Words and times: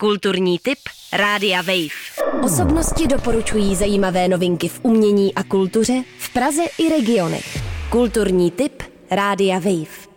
Kulturní 0.00 0.58
tip 0.58 0.78
Rádia 1.12 1.62
Wave. 1.62 2.42
Osobnosti 2.42 3.06
doporučují 3.06 3.76
zajímavé 3.76 4.28
novinky 4.28 4.68
v 4.68 4.80
umění 4.82 5.34
a 5.34 5.42
kultuře 5.42 6.04
v 6.18 6.32
Praze 6.32 6.62
i 6.78 6.88
regionech. 6.88 7.58
Kulturní 7.90 8.50
tip 8.50 8.82
Rádia 9.10 9.58
Wave. 9.58 10.08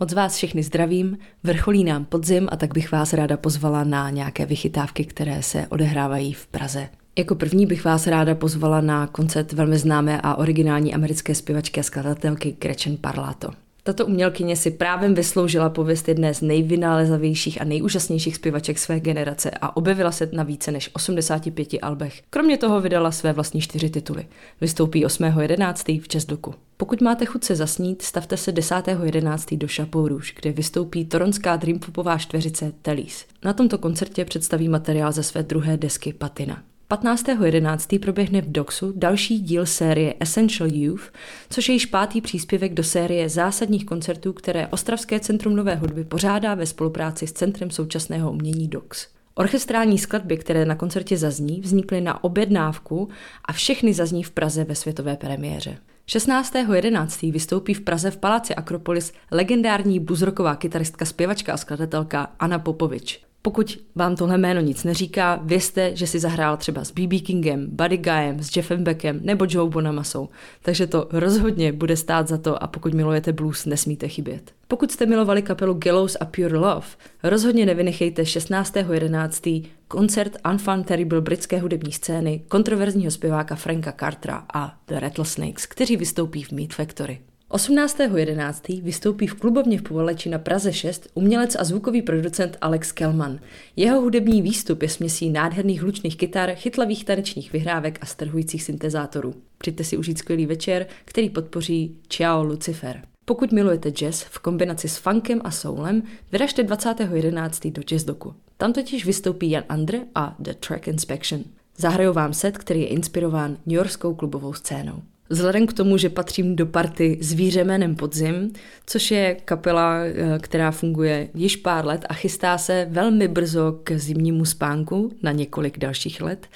Moc 0.00 0.12
vás 0.12 0.36
všechny 0.36 0.62
zdravím, 0.62 1.18
vrcholí 1.44 1.84
nám 1.84 2.04
podzim 2.04 2.48
a 2.52 2.56
tak 2.56 2.74
bych 2.74 2.92
vás 2.92 3.12
ráda 3.12 3.36
pozvala 3.36 3.84
na 3.84 4.10
nějaké 4.10 4.46
vychytávky, 4.46 5.04
které 5.04 5.42
se 5.42 5.66
odehrávají 5.68 6.32
v 6.32 6.46
Praze. 6.46 6.88
Jako 7.18 7.34
první 7.34 7.66
bych 7.66 7.84
vás 7.84 8.06
ráda 8.06 8.34
pozvala 8.34 8.80
na 8.80 9.06
koncert 9.06 9.52
velmi 9.52 9.78
známé 9.78 10.20
a 10.22 10.34
originální 10.34 10.94
americké 10.94 11.34
zpěvačky 11.34 11.80
a 11.80 11.82
skladatelky 11.82 12.56
Gretchen 12.60 12.96
Parlato. 12.96 13.50
Tato 13.90 14.06
umělkyně 14.06 14.56
si 14.56 14.70
právem 14.70 15.14
vysloužila 15.14 15.70
pověst 15.70 16.08
jedné 16.08 16.34
z 16.34 16.42
nejvynálezavějších 16.42 17.60
a 17.60 17.64
nejúžasnějších 17.64 18.36
zpěvaček 18.36 18.78
své 18.78 19.00
generace 19.00 19.50
a 19.50 19.76
objevila 19.76 20.12
se 20.12 20.28
na 20.32 20.42
více 20.42 20.72
než 20.72 20.90
85 20.92 21.68
albech. 21.82 22.22
Kromě 22.30 22.58
toho 22.58 22.80
vydala 22.80 23.10
své 23.10 23.32
vlastní 23.32 23.60
čtyři 23.60 23.90
tituly. 23.90 24.26
Vystoupí 24.60 25.06
8.11. 25.06 26.02
v 26.02 26.08
Česdoku. 26.08 26.54
Pokud 26.76 27.00
máte 27.00 27.24
chuť 27.24 27.44
se 27.44 27.56
zasnít, 27.56 28.02
stavte 28.02 28.36
se 28.36 28.52
10.11. 28.52 29.58
do 29.58 29.66
Chapeau 29.76 30.20
kde 30.40 30.52
vystoupí 30.52 31.04
toronská 31.04 31.56
dreampopová 31.56 32.18
čtveřice 32.18 32.72
Telis. 32.82 33.24
Na 33.44 33.52
tomto 33.52 33.78
koncertě 33.78 34.24
představí 34.24 34.68
materiál 34.68 35.12
ze 35.12 35.22
své 35.22 35.42
druhé 35.42 35.76
desky 35.76 36.12
Patina. 36.12 36.62
15.11. 36.90 37.98
proběhne 37.98 38.42
v 38.42 38.52
Doxu 38.52 38.92
další 38.96 39.38
díl 39.40 39.66
série 39.66 40.14
Essential 40.20 40.68
Youth, 40.72 41.12
což 41.50 41.68
je 41.68 41.72
již 41.72 41.86
pátý 41.86 42.20
příspěvek 42.20 42.74
do 42.74 42.82
série 42.82 43.28
zásadních 43.28 43.86
koncertů, 43.86 44.32
které 44.32 44.66
Ostravské 44.66 45.20
centrum 45.20 45.56
nové 45.56 45.74
hudby 45.74 46.04
pořádá 46.04 46.54
ve 46.54 46.66
spolupráci 46.66 47.26
s 47.26 47.32
Centrem 47.32 47.70
současného 47.70 48.32
umění 48.32 48.68
Dox. 48.68 49.08
Orchestrální 49.34 49.98
skladby, 49.98 50.36
které 50.36 50.64
na 50.64 50.74
koncertě 50.74 51.16
zazní, 51.16 51.60
vznikly 51.60 52.00
na 52.00 52.24
objednávku 52.24 53.08
a 53.44 53.52
všechny 53.52 53.94
zazní 53.94 54.22
v 54.22 54.30
Praze 54.30 54.64
ve 54.64 54.74
světové 54.74 55.16
premiéře. 55.16 55.78
16.11. 56.08 57.32
vystoupí 57.32 57.74
v 57.74 57.80
Praze 57.80 58.10
v 58.10 58.16
paláci 58.16 58.54
Akropolis 58.54 59.12
legendární 59.30 60.00
buzroková 60.00 60.56
kytaristka, 60.56 61.04
zpěvačka 61.04 61.52
a 61.52 61.56
skladatelka 61.56 62.32
Anna 62.38 62.58
Popovič. 62.58 63.29
Pokud 63.42 63.78
vám 63.94 64.16
tohle 64.16 64.38
jméno 64.38 64.60
nic 64.60 64.84
neříká, 64.84 65.40
vězte, 65.42 65.96
že 65.96 66.06
si 66.06 66.18
zahrál 66.18 66.56
třeba 66.56 66.84
s 66.84 66.90
B.B. 66.90 67.18
Kingem, 67.18 67.66
Buddy 67.70 67.96
Guyem, 67.96 68.42
s 68.42 68.56
Jeffem 68.56 68.84
Beckem 68.84 69.20
nebo 69.22 69.46
Joe 69.48 69.70
Bonamasou. 69.70 70.28
Takže 70.62 70.86
to 70.86 71.08
rozhodně 71.12 71.72
bude 71.72 71.96
stát 71.96 72.28
za 72.28 72.38
to 72.38 72.62
a 72.62 72.66
pokud 72.66 72.94
milujete 72.94 73.32
blues, 73.32 73.66
nesmíte 73.66 74.08
chybět. 74.08 74.52
Pokud 74.68 74.90
jste 74.90 75.06
milovali 75.06 75.42
kapelu 75.42 75.74
Gallows 75.74 76.16
a 76.20 76.24
Pure 76.24 76.58
Love, 76.58 76.86
rozhodně 77.22 77.66
nevynechejte 77.66 78.22
16.11. 78.22 79.66
koncert 79.88 80.36
Unfun 80.50 80.84
Terrible 80.84 81.20
britské 81.20 81.60
hudební 81.60 81.92
scény, 81.92 82.42
kontroverzního 82.48 83.10
zpěváka 83.10 83.54
Franka 83.54 83.92
Cartera 84.00 84.44
a 84.54 84.74
The 84.88 84.98
Rattlesnakes, 84.98 85.66
kteří 85.66 85.96
vystoupí 85.96 86.42
v 86.42 86.52
Meat 86.52 86.72
Factory. 86.72 87.18
18.11. 87.50 88.82
vystoupí 88.82 89.26
v 89.26 89.34
klubovně 89.34 89.78
v 89.78 89.82
Povaleči 89.82 90.28
na 90.28 90.38
Praze 90.38 90.72
6 90.72 91.08
umělec 91.14 91.56
a 91.58 91.64
zvukový 91.64 92.02
producent 92.02 92.56
Alex 92.60 92.92
Kelman. 92.92 93.38
Jeho 93.76 94.00
hudební 94.00 94.42
výstup 94.42 94.82
je 94.82 94.88
směsí 94.88 95.30
nádherných 95.30 95.82
hlučných 95.82 96.16
kytar, 96.16 96.54
chytlavých 96.54 97.04
tanečních 97.04 97.52
vyhrávek 97.52 97.98
a 98.00 98.06
strhujících 98.06 98.62
syntezátorů. 98.62 99.34
Přijďte 99.58 99.84
si 99.84 99.96
užít 99.96 100.18
skvělý 100.18 100.46
večer, 100.46 100.86
který 101.04 101.30
podpoří 101.30 101.96
Ciao 102.08 102.44
Lucifer. 102.44 103.02
Pokud 103.24 103.52
milujete 103.52 103.90
jazz 103.90 104.22
v 104.22 104.38
kombinaci 104.38 104.88
s 104.88 104.96
funkem 104.96 105.40
a 105.44 105.50
soulem, 105.50 106.02
vyražte 106.32 106.62
20.11. 106.62 107.72
do 107.72 107.82
Jazzdoku. 107.82 108.34
Tam 108.56 108.72
totiž 108.72 109.06
vystoupí 109.06 109.50
Jan 109.50 109.64
Andre 109.68 109.98
a 110.14 110.36
The 110.38 110.54
Track 110.54 110.88
Inspection. 110.88 111.44
Zahrajou 111.76 112.12
vám 112.12 112.34
set, 112.34 112.58
který 112.58 112.80
je 112.80 112.86
inspirován 112.86 113.50
New 113.66 113.76
Yorkskou 113.76 114.14
klubovou 114.14 114.52
scénou. 114.52 115.02
Vzhledem 115.30 115.66
k 115.66 115.72
tomu, 115.72 115.98
že 115.98 116.08
patřím 116.08 116.56
do 116.56 116.66
party 116.66 117.18
Zvíře 117.20 117.64
jménem 117.64 117.96
Podzim, 117.96 118.52
což 118.86 119.10
je 119.10 119.36
kapela, 119.44 119.94
eh, 120.04 120.38
která 120.38 120.70
funguje 120.70 121.28
již 121.34 121.56
pár 121.56 121.86
let 121.86 122.06
a 122.08 122.14
chystá 122.14 122.58
se 122.58 122.86
velmi 122.90 123.28
brzo 123.28 123.80
k 123.84 123.98
zimnímu 123.98 124.44
spánku 124.44 125.12
na 125.22 125.32
několik 125.32 125.78
dalších 125.78 126.20
let, 126.20 126.46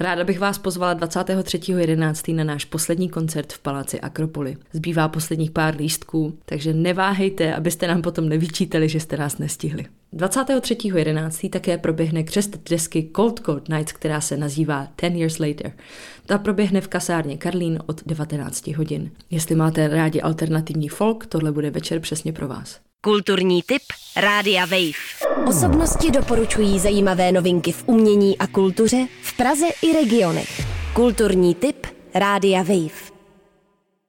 Ráda 0.00 0.24
bych 0.24 0.38
vás 0.38 0.58
pozvala 0.58 0.94
23.11. 0.94 2.34
na 2.34 2.44
náš 2.44 2.64
poslední 2.64 3.08
koncert 3.08 3.52
v 3.52 3.58
Paláci 3.58 4.00
Akropoli. 4.00 4.56
Zbývá 4.72 5.08
posledních 5.08 5.50
pár 5.50 5.76
lístků, 5.76 6.38
takže 6.44 6.74
neváhejte, 6.74 7.54
abyste 7.54 7.86
nám 7.86 8.02
potom 8.02 8.28
nevyčítali, 8.28 8.88
že 8.88 9.00
jste 9.00 9.16
nás 9.16 9.38
nestihli. 9.38 9.86
23.11. 10.14 11.50
také 11.50 11.78
proběhne 11.78 12.22
křest 12.22 12.56
desky 12.70 13.10
Cold 13.16 13.40
Cold 13.46 13.68
Nights, 13.68 13.92
která 13.92 14.20
se 14.20 14.36
nazývá 14.36 14.88
Ten 14.96 15.16
Years 15.16 15.38
Later. 15.38 15.72
Ta 16.26 16.38
proběhne 16.38 16.80
v 16.80 16.88
kasárně 16.88 17.36
Karlín 17.36 17.78
od 17.86 18.02
19 18.06 18.66
hodin. 18.66 19.10
Jestli 19.30 19.54
máte 19.54 19.88
rádi 19.88 20.20
alternativní 20.20 20.88
folk, 20.88 21.26
tohle 21.26 21.52
bude 21.52 21.70
večer 21.70 22.00
přesně 22.00 22.32
pro 22.32 22.48
vás. 22.48 22.80
Kulturní 23.00 23.62
tip 23.62 23.82
Rádia 24.16 24.64
Wave. 24.64 25.46
Osobnosti 25.46 26.10
doporučují 26.10 26.78
zajímavé 26.78 27.32
novinky 27.32 27.72
v 27.72 27.84
umění 27.86 28.38
a 28.38 28.46
kultuře 28.46 29.06
v 29.22 29.36
Praze 29.36 29.66
i 29.82 29.92
regionech. 29.92 30.60
Kulturní 30.94 31.54
tip 31.54 31.86
Rádia 32.14 32.62
Wave. 32.62 33.11